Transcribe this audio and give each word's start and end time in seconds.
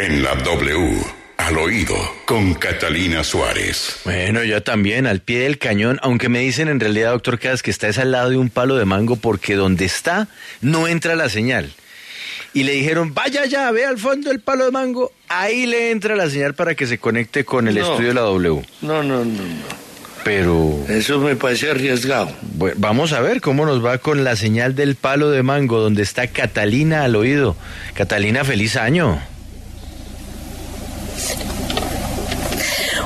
En 0.00 0.22
la 0.22 0.34
W, 0.36 1.02
al 1.38 1.58
oído, 1.58 1.94
con 2.26 2.54
Catalina 2.54 3.24
Suárez. 3.24 4.00
Bueno, 4.04 4.44
yo 4.44 4.62
también, 4.62 5.06
al 5.06 5.20
pie 5.20 5.40
del 5.40 5.58
cañón, 5.58 5.98
aunque 6.02 6.28
me 6.28 6.40
dicen 6.40 6.68
en 6.68 6.78
realidad, 6.80 7.12
doctor 7.12 7.38
Casas, 7.38 7.62
que 7.62 7.70
está 7.70 7.88
al 8.00 8.12
lado 8.12 8.30
de 8.30 8.36
un 8.36 8.50
palo 8.50 8.76
de 8.76 8.84
mango 8.84 9.16
porque 9.16 9.54
donde 9.54 9.84
está 9.86 10.28
no 10.60 10.86
entra 10.88 11.16
la 11.16 11.28
señal. 11.28 11.72
Y 12.54 12.62
le 12.64 12.72
dijeron, 12.72 13.12
vaya 13.14 13.44
ya, 13.46 13.70
ve 13.70 13.84
al 13.84 13.98
fondo 13.98 14.30
el 14.30 14.40
palo 14.40 14.64
de 14.66 14.70
mango, 14.70 15.12
ahí 15.28 15.66
le 15.66 15.90
entra 15.90 16.16
la 16.16 16.30
señal 16.30 16.54
para 16.54 16.74
que 16.74 16.86
se 16.86 16.98
conecte 16.98 17.44
con 17.44 17.66
el 17.68 17.74
No. 17.76 17.80
estudio 17.90 18.08
de 18.08 18.14
la 18.14 18.20
W. 18.22 18.62
No, 18.82 19.02
no, 19.02 19.24
no, 19.24 19.24
no. 19.24 19.78
Pero 20.24 20.84
Eso 20.88 21.18
me 21.20 21.36
parece 21.36 21.70
arriesgado. 21.70 22.30
bueno, 22.42 22.76
vamos 22.78 23.12
a 23.12 23.20
ver 23.20 23.40
cómo 23.40 23.64
nos 23.64 23.84
va 23.84 23.98
con 23.98 24.24
la 24.24 24.36
señal 24.36 24.74
del 24.74 24.94
palo 24.96 25.30
de 25.30 25.42
mango, 25.42 25.80
donde 25.80 26.02
está 26.02 26.26
Catalina 26.26 27.04
al 27.04 27.16
oído. 27.16 27.56
Catalina, 27.94 28.44
feliz 28.44 28.76
año. 28.76 29.20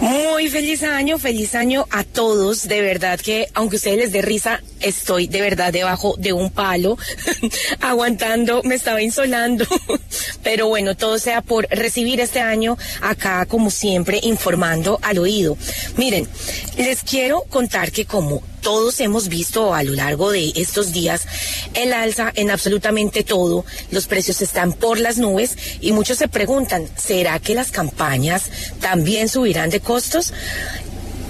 Muy 0.00 0.48
feliz 0.48 0.82
año, 0.82 1.18
feliz 1.18 1.54
año 1.54 1.86
a 1.90 2.04
todos. 2.04 2.68
De 2.68 2.82
verdad 2.82 3.18
que, 3.18 3.48
aunque 3.54 3.76
ustedes 3.76 3.96
les 3.98 4.12
dé 4.12 4.22
risa, 4.22 4.62
estoy 4.80 5.26
de 5.26 5.40
verdad 5.40 5.72
debajo 5.72 6.14
de 6.18 6.32
un 6.32 6.50
palo, 6.50 6.98
aguantando, 7.80 8.62
me 8.62 8.74
estaba 8.74 9.02
insolando. 9.02 9.64
Pero 10.42 10.68
bueno, 10.68 10.96
todo 10.96 11.18
sea 11.18 11.40
por 11.40 11.66
recibir 11.70 12.20
este 12.20 12.40
año 12.40 12.76
acá, 13.00 13.46
como 13.46 13.70
siempre, 13.70 14.20
informando 14.22 14.98
al 15.02 15.18
oído. 15.18 15.56
Miren, 15.96 16.28
les 16.76 17.02
quiero 17.02 17.42
contar 17.48 17.90
que 17.90 18.04
como 18.04 18.42
todos 18.66 18.98
hemos 18.98 19.28
visto 19.28 19.74
a 19.74 19.84
lo 19.84 19.92
largo 19.92 20.32
de 20.32 20.52
estos 20.56 20.90
días 20.90 21.28
el 21.74 21.92
alza 21.92 22.32
en 22.34 22.50
absolutamente 22.50 23.22
todo, 23.22 23.64
los 23.92 24.08
precios 24.08 24.42
están 24.42 24.72
por 24.72 24.98
las 24.98 25.18
nubes 25.18 25.56
y 25.80 25.92
muchos 25.92 26.18
se 26.18 26.26
preguntan, 26.26 26.88
¿será 26.96 27.38
que 27.38 27.54
las 27.54 27.70
campañas 27.70 28.50
también 28.80 29.28
subirán 29.28 29.70
de 29.70 29.78
costos? 29.78 30.32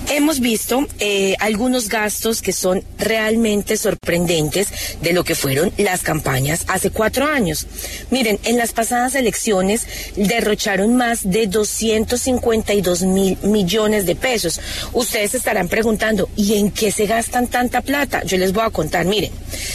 Hemos 0.08 0.38
visto 0.38 0.86
eh, 1.00 1.34
algunos 1.40 1.88
gastos 1.88 2.40
que 2.40 2.52
son 2.52 2.84
realmente 2.96 3.76
sorprendentes 3.76 4.68
de 5.00 5.12
lo 5.12 5.24
que 5.24 5.34
fueron 5.34 5.72
las 5.78 6.02
campañas 6.02 6.64
hace 6.68 6.90
cuatro 6.90 7.26
años. 7.26 7.66
Miren, 8.10 8.38
en 8.44 8.56
las 8.56 8.72
pasadas 8.72 9.16
elecciones 9.16 9.86
derrocharon 10.14 10.96
más 10.96 11.28
de 11.28 11.48
252 11.48 13.02
mil 13.02 13.36
millones 13.42 14.06
de 14.06 14.14
pesos. 14.14 14.60
Ustedes 14.92 15.34
estarán 15.34 15.68
preguntando, 15.68 16.28
¿y 16.36 16.54
en 16.54 16.70
qué 16.70 16.92
se 16.92 17.06
gastan 17.06 17.48
tanta 17.48 17.80
plata? 17.80 18.22
Yo 18.24 18.38
les 18.38 18.52
voy 18.52 18.64
a 18.64 18.70
contar, 18.70 19.06
miren, 19.06 19.32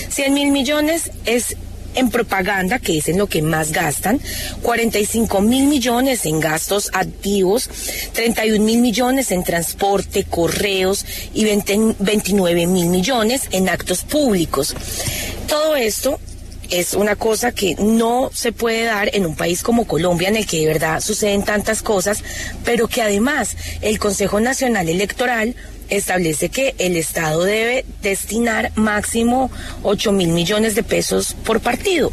100 0.10 0.34
mil 0.34 0.52
millones 0.52 1.12
es 1.26 1.58
en 1.95 2.09
propaganda, 2.09 2.80
que 2.80 2.97
es 2.97 3.08
en 3.09 3.17
lo 3.17 3.28
que 3.28 3.42
más 3.42 3.72
gastan, 3.72 4.20
45 4.61 5.42
mil 5.42 5.66
millones 5.67 6.25
en 6.25 6.39
gastos 6.39 6.89
activos, 6.94 7.70
31 8.14 8.64
mil 8.64 8.80
millones 8.80 9.31
en 9.31 9.44
transporte, 9.44 10.23
correos 10.23 11.06
y 11.33 11.44
20 11.44 11.95
29 12.00 12.67
mil 12.67 12.88
millones 12.88 13.48
en 13.52 13.70
actos 13.70 14.03
públicos. 14.03 14.75
Todo 15.48 15.75
esto 15.75 16.20
es 16.72 16.94
una 16.94 17.16
cosa 17.16 17.52
que 17.52 17.75
no 17.75 18.31
se 18.33 18.52
puede 18.52 18.86
dar 18.86 19.14
en 19.14 19.25
un 19.25 19.36
país 19.36 19.61
como 19.61 19.86
Colombia, 19.86 20.30
en 20.30 20.38
el 20.38 20.47
que 20.47 20.61
de 20.61 20.67
verdad 20.67 21.02
suceden 21.02 21.44
tantas 21.44 21.81
cosas, 21.81 22.23
pero 22.64 22.88
que 22.88 23.02
además 23.02 23.55
el 23.81 24.00
Consejo 24.00 24.39
Nacional 24.39 24.89
Electoral 24.89 25.55
establece 25.89 26.49
que 26.49 26.73
el 26.77 26.95
Estado 26.95 27.44
debe 27.44 27.86
destinar 28.02 28.72
máximo 28.75 29.52
8 29.83 30.14
mil 30.14 30.30
millones 30.30 30.73
de 30.73 30.83
pesos 30.83 31.36
por 31.44 31.59
partido. 31.59 32.11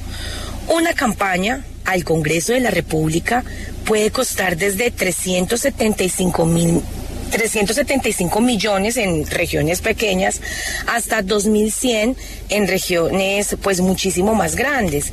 Una 0.66 0.92
campaña 0.92 1.64
al 1.84 2.04
Congreso 2.04 2.52
de 2.52 2.60
la 2.60 2.70
República 2.70 3.44
puede 3.84 4.10
costar 4.10 4.56
desde 4.56 4.90
375 4.90 6.44
mil 6.44 6.82
375 7.30 8.40
millones 8.40 8.96
en 8.96 9.26
regiones 9.26 9.80
pequeñas 9.80 10.40
hasta 10.86 11.22
2100 11.22 12.16
en 12.48 12.69
regiones 12.69 13.56
pues 13.62 13.80
muchísimo 13.80 14.34
más 14.34 14.56
grandes. 14.56 15.12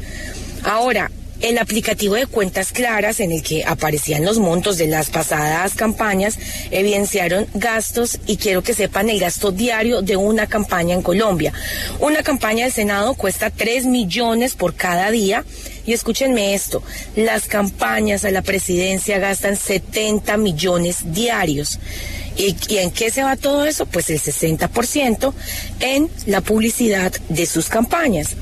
Ahora, 0.64 1.12
el 1.46 1.60
aplicativo 1.60 2.16
de 2.16 2.26
cuentas 2.26 2.72
claras 2.72 3.20
en 3.20 3.32
el 3.32 3.44
que 3.44 3.66
aparecían 3.66 4.26
los 4.26 4.40
montos 4.40 4.80
de 4.80 4.88
las 4.88 5.12
pasadas 5.12 5.76
campañas 5.76 6.40
evidenciaron 6.72 7.46
gastos 7.54 8.18
y 8.26 8.38
quiero 8.38 8.64
que 8.64 8.74
sepan 8.74 9.10
el 9.10 9.20
gasto 9.20 9.52
diario 9.52 10.02
de 10.02 10.18
una 10.18 10.48
campaña 10.48 10.96
en 10.96 11.04
Colombia. 11.04 11.54
Una 12.00 12.24
campaña 12.24 12.64
del 12.64 12.74
Senado 12.74 13.14
cuesta 13.14 13.52
3 13.52 13.86
millones 13.86 14.56
por 14.56 14.74
cada 14.74 15.12
día 15.12 15.46
y 15.86 15.94
escúchenme 15.94 16.56
esto, 16.56 16.82
las 17.16 17.46
campañas 17.46 18.26
a 18.26 18.32
la 18.32 18.42
presidencia 18.42 19.20
gastan 19.20 19.56
70 19.56 20.38
millones 20.38 21.14
diarios. 21.14 21.80
¿Y, 22.38 22.56
y 22.70 22.80
en 22.80 22.90
qué 22.90 23.12
se 23.12 23.24
va 23.24 23.36
todo 23.36 23.66
eso? 23.66 23.86
Pues 23.86 24.10
el 24.10 24.20
60% 24.20 25.32
en 25.80 26.10
la 26.26 26.42
publicidad 26.42 27.14
de 27.30 27.46
sus 27.46 27.70
campañas. 27.70 28.36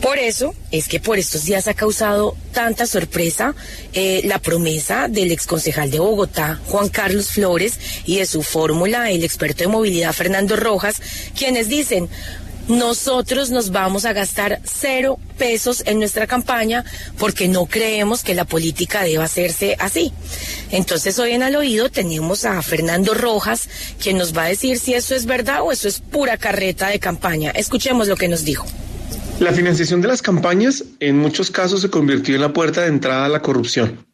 Por 0.00 0.18
eso 0.18 0.54
es 0.70 0.88
que 0.88 1.00
por 1.00 1.18
estos 1.18 1.44
días 1.44 1.68
ha 1.68 1.74
causado 1.74 2.36
tanta 2.52 2.86
sorpresa 2.86 3.54
eh, 3.92 4.20
la 4.24 4.38
promesa 4.38 5.08
del 5.08 5.32
exconcejal 5.32 5.90
de 5.90 5.98
Bogotá, 5.98 6.60
Juan 6.66 6.88
Carlos 6.88 7.30
Flores, 7.30 7.78
y 8.04 8.18
de 8.18 8.26
su 8.26 8.42
fórmula, 8.42 9.10
el 9.10 9.24
experto 9.24 9.64
de 9.64 9.68
movilidad 9.68 10.12
Fernando 10.12 10.54
Rojas, 10.56 11.00
quienes 11.34 11.68
dicen, 11.68 12.08
nosotros 12.68 13.50
nos 13.50 13.70
vamos 13.70 14.04
a 14.04 14.12
gastar 14.12 14.60
cero 14.64 15.18
pesos 15.38 15.84
en 15.86 16.00
nuestra 16.00 16.26
campaña 16.26 16.84
porque 17.16 17.46
no 17.46 17.66
creemos 17.66 18.24
que 18.24 18.34
la 18.34 18.44
política 18.44 19.04
deba 19.04 19.24
hacerse 19.24 19.76
así. 19.78 20.12
Entonces 20.72 21.18
hoy 21.20 21.32
en 21.32 21.44
al 21.44 21.54
oído 21.54 21.90
tenemos 21.90 22.44
a 22.44 22.60
Fernando 22.62 23.14
Rojas, 23.14 23.68
quien 24.02 24.18
nos 24.18 24.36
va 24.36 24.44
a 24.44 24.48
decir 24.48 24.80
si 24.80 24.94
eso 24.94 25.14
es 25.14 25.26
verdad 25.26 25.62
o 25.62 25.70
eso 25.70 25.86
es 25.86 26.00
pura 26.00 26.36
carreta 26.38 26.88
de 26.88 26.98
campaña. 26.98 27.52
Escuchemos 27.52 28.08
lo 28.08 28.16
que 28.16 28.28
nos 28.28 28.44
dijo. 28.44 28.66
La 29.38 29.52
financiación 29.52 30.00
de 30.00 30.08
las 30.08 30.22
campañas 30.22 30.82
en 30.98 31.18
muchos 31.18 31.50
casos 31.50 31.82
se 31.82 31.90
convirtió 31.90 32.34
en 32.34 32.40
la 32.40 32.54
puerta 32.54 32.80
de 32.80 32.88
entrada 32.88 33.26
a 33.26 33.28
la 33.28 33.42
corrupción. 33.42 34.06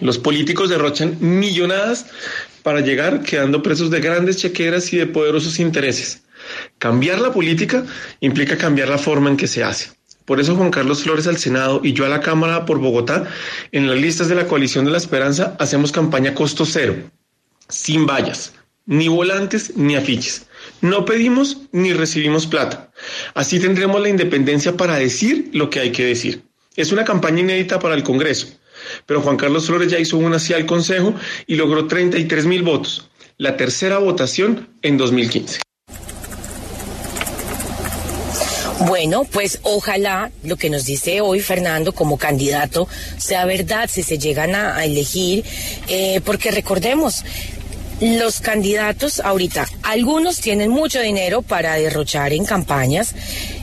Los 0.00 0.18
políticos 0.18 0.70
derrochan 0.70 1.16
millonadas 1.18 2.06
para 2.62 2.80
llegar 2.80 3.22
quedando 3.22 3.60
presos 3.60 3.90
de 3.90 4.00
grandes 4.00 4.36
chequeras 4.36 4.92
y 4.92 4.98
de 4.98 5.06
poderosos 5.06 5.58
intereses. 5.58 6.22
Cambiar 6.78 7.20
la 7.20 7.32
política 7.32 7.84
implica 8.20 8.56
cambiar 8.56 8.88
la 8.88 8.98
forma 8.98 9.30
en 9.30 9.36
que 9.36 9.48
se 9.48 9.64
hace. 9.64 9.90
Por 10.24 10.38
eso 10.38 10.54
Juan 10.54 10.70
Carlos 10.70 11.02
Flores 11.02 11.26
al 11.26 11.38
Senado 11.38 11.80
y 11.82 11.92
yo 11.92 12.06
a 12.06 12.08
la 12.08 12.20
Cámara 12.20 12.64
por 12.64 12.78
Bogotá, 12.78 13.26
en 13.72 13.88
las 13.88 13.98
listas 13.98 14.28
de 14.28 14.36
la 14.36 14.46
Coalición 14.46 14.84
de 14.84 14.92
la 14.92 14.98
Esperanza, 14.98 15.56
hacemos 15.58 15.90
campaña 15.90 16.34
costo 16.34 16.64
cero, 16.64 16.94
sin 17.68 18.06
vallas, 18.06 18.52
ni 18.86 19.08
volantes 19.08 19.76
ni 19.76 19.96
afiches. 19.96 20.46
No 20.80 21.04
pedimos 21.04 21.58
ni 21.72 21.92
recibimos 21.92 22.46
plata. 22.46 22.90
Así 23.34 23.60
tendremos 23.60 24.00
la 24.00 24.08
independencia 24.08 24.76
para 24.76 24.96
decir 24.96 25.50
lo 25.52 25.70
que 25.70 25.80
hay 25.80 25.92
que 25.92 26.06
decir. 26.06 26.42
Es 26.76 26.92
una 26.92 27.04
campaña 27.04 27.40
inédita 27.40 27.78
para 27.78 27.94
el 27.94 28.02
Congreso, 28.02 28.48
pero 29.06 29.20
Juan 29.20 29.36
Carlos 29.36 29.66
Flores 29.66 29.90
ya 29.90 29.98
hizo 29.98 30.16
una 30.16 30.36
así 30.36 30.54
al 30.54 30.66
Consejo 30.66 31.14
y 31.46 31.56
logró 31.56 31.86
33 31.86 32.46
mil 32.46 32.62
votos, 32.62 33.08
la 33.36 33.56
tercera 33.56 33.98
votación 33.98 34.68
en 34.82 34.96
2015. 34.96 35.60
Bueno, 38.86 39.24
pues 39.24 39.60
ojalá 39.62 40.32
lo 40.42 40.56
que 40.56 40.68
nos 40.68 40.84
dice 40.84 41.20
hoy 41.20 41.40
Fernando 41.40 41.92
como 41.92 42.16
candidato 42.16 42.88
sea 43.16 43.44
verdad 43.44 43.88
si 43.88 44.02
se 44.02 44.18
llegan 44.18 44.56
a, 44.56 44.84
elegir, 44.84 45.44
eh, 45.88 46.20
porque 46.24 46.50
recordemos, 46.50 47.24
los 48.02 48.40
candidatos 48.40 49.20
ahorita, 49.20 49.68
algunos 49.84 50.40
tienen 50.40 50.70
mucho 50.70 51.00
dinero 51.00 51.42
para 51.42 51.74
derrochar 51.76 52.32
en 52.32 52.44
campañas 52.44 53.14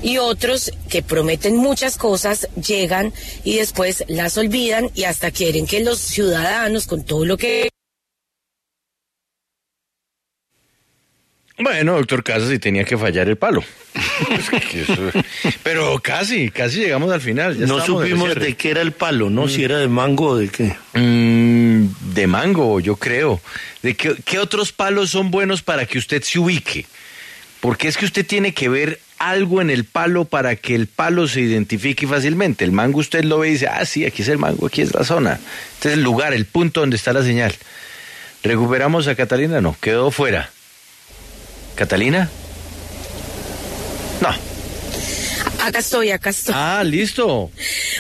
y 0.02 0.18
otros 0.18 0.72
que 0.90 1.04
prometen 1.04 1.58
muchas 1.58 1.98
cosas 1.98 2.48
llegan 2.56 3.12
y 3.44 3.58
después 3.58 4.06
las 4.08 4.38
olvidan 4.38 4.90
y 4.96 5.04
hasta 5.04 5.32
quieren 5.32 5.68
que 5.68 5.82
los 5.82 6.00
ciudadanos 6.00 6.88
con 6.88 7.04
todo 7.04 7.26
lo 7.26 7.36
que 7.38 7.70
Bueno, 11.62 11.96
doctor 11.96 12.24
Casas, 12.24 12.54
y 12.54 12.60
tenía 12.60 12.86
que 12.86 12.98
fallar 12.98 13.28
el 13.28 13.36
palo. 13.36 13.62
Pero 15.64 16.00
casi, 16.00 16.50
casi 16.52 16.80
llegamos 16.80 17.12
al 17.12 17.20
final. 17.20 17.58
ya 17.58 17.66
no 17.66 17.86
supimos 17.86 18.34
de 18.36 18.56
qué 18.56 18.72
era 18.72 18.82
el 18.82 18.94
palo, 18.94 19.30
¿no? 19.30 19.50
Si 19.50 19.66
era 19.66 19.78
de 19.78 19.90
mango 19.90 20.28
o 20.28 20.38
de 20.38 20.48
qué. 20.48 20.78
Mm, 20.94 21.69
de 22.14 22.28
mango, 22.28 22.80
yo 22.80 22.96
creo. 22.96 23.42
¿De 23.82 23.96
qué, 23.96 24.16
qué 24.26 24.40
otros 24.40 24.72
palos 24.72 25.12
son 25.12 25.32
buenos 25.32 25.62
para 25.62 25.86
que 25.86 25.98
usted 25.98 26.24
se 26.24 26.40
ubique? 26.40 26.86
Porque 27.60 27.88
es 27.88 27.98
que 27.98 28.06
usted 28.06 28.26
tiene 28.26 28.54
que 28.54 28.70
ver 28.70 29.00
algo 29.20 29.62
en 29.62 29.70
el 29.70 29.84
palo 29.84 30.26
para 30.26 30.56
que 30.56 30.74
el 30.74 30.88
palo 30.88 31.28
se 31.28 31.42
identifique 31.42 32.08
fácilmente. 32.08 32.64
El 32.64 32.72
mango 32.72 33.00
usted 33.00 33.24
lo 33.26 33.40
ve 33.40 33.50
y 33.50 33.52
dice, 33.54 33.68
ah, 33.68 33.86
sí, 33.86 34.06
aquí 34.06 34.22
es 34.22 34.30
el 34.30 34.38
mango, 34.38 34.68
aquí 34.68 34.82
es 34.82 34.94
la 34.94 35.04
zona. 35.04 35.40
Este 35.74 35.90
es 35.90 35.94
el 35.96 36.04
lugar, 36.04 36.34
el 36.34 36.46
punto 36.46 36.80
donde 36.80 36.96
está 36.96 37.14
la 37.14 37.24
señal. 37.24 37.54
¿Recuperamos 38.44 39.08
a 39.08 39.16
Catalina? 39.16 39.60
No, 39.60 39.76
quedó 39.82 40.12
fuera. 40.12 40.50
¿Catalina? 41.76 42.30
No. 44.22 44.49
Acá 45.70 45.80
estoy, 45.80 46.12
acá 46.12 46.30
estoy. 46.32 46.54
Ah, 46.58 46.84
listo. 46.84 47.52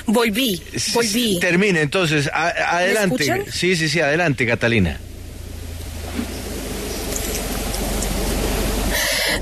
Volví, 0.06 0.62
volví. 0.94 1.40
Termine, 1.40 1.82
entonces, 1.82 2.28
a- 2.34 2.78
adelante. 2.78 3.46
Sí, 3.52 3.76
sí, 3.76 3.88
sí, 3.90 4.00
adelante, 4.00 4.46
Catalina. 4.46 5.00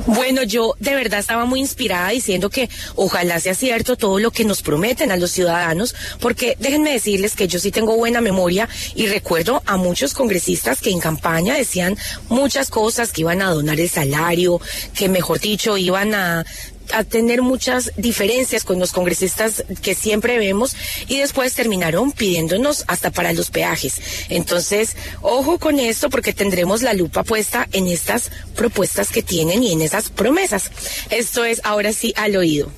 Bueno, 0.05 0.43
yo 0.43 0.73
de 0.79 0.95
verdad 0.95 1.19
estaba 1.19 1.43
muy 1.45 1.59
inspirada 1.59 2.09
diciendo 2.09 2.49
que 2.49 2.69
ojalá 2.95 3.39
sea 3.41 3.53
cierto 3.55 3.97
todo 3.97 4.19
lo 4.19 4.31
que 4.31 4.45
nos 4.45 4.61
prometen 4.61 5.11
a 5.11 5.17
los 5.17 5.31
ciudadanos, 5.31 5.95
porque 6.21 6.55
déjenme 6.59 6.93
decirles 6.93 7.35
que 7.35 7.47
yo 7.49 7.59
sí 7.59 7.71
tengo 7.71 7.95
buena 7.97 8.21
memoria 8.21 8.69
y 8.95 9.07
recuerdo 9.07 9.61
a 9.65 9.75
muchos 9.75 10.13
congresistas 10.13 10.79
que 10.79 10.91
en 10.91 10.99
campaña 10.99 11.55
decían 11.55 11.97
muchas 12.29 12.69
cosas, 12.69 13.11
que 13.11 13.21
iban 13.21 13.41
a 13.41 13.51
donar 13.51 13.79
el 13.81 13.89
salario, 13.89 14.61
que 14.95 15.09
mejor 15.09 15.39
dicho, 15.41 15.77
iban 15.77 16.13
a 16.13 16.45
a 16.93 17.03
tener 17.03 17.41
muchas 17.41 17.91
diferencias 17.97 18.63
con 18.63 18.79
los 18.79 18.91
congresistas 18.91 19.63
que 19.81 19.95
siempre 19.95 20.37
vemos 20.37 20.75
y 21.07 21.19
después 21.19 21.53
terminaron 21.53 22.11
pidiéndonos 22.11 22.83
hasta 22.87 23.11
para 23.11 23.33
los 23.33 23.49
peajes. 23.49 24.01
Entonces, 24.29 24.95
ojo 25.21 25.59
con 25.59 25.79
esto 25.79 26.09
porque 26.09 26.33
tendremos 26.33 26.81
la 26.81 26.93
lupa 26.93 27.23
puesta 27.23 27.67
en 27.71 27.87
estas 27.87 28.31
propuestas 28.55 29.09
que 29.09 29.23
tienen 29.23 29.63
y 29.63 29.71
en 29.73 29.81
esas 29.81 30.09
promesas. 30.09 30.71
Esto 31.09 31.45
es 31.45 31.61
ahora 31.63 31.93
sí 31.93 32.13
al 32.15 32.35
oído. 32.35 32.71